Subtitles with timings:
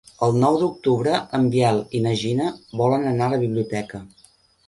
[0.27, 2.47] El nou d'octubre en Biel i na Gina
[2.81, 4.01] volen anar a la biblioteca.